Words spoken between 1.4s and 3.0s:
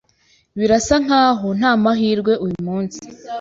ntamahirwe uyu munsi.